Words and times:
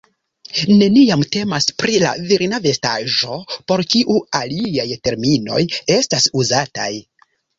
Neniam 0.77 1.25
temas 1.35 1.67
pri 1.81 1.97
la 2.03 2.13
virina 2.31 2.59
vestaĵo, 2.63 3.37
por 3.71 3.83
kiu 3.93 4.17
aliaj 4.41 4.87
terminoj 5.09 5.61
estas 5.99 6.27
uzataj. 6.45 6.91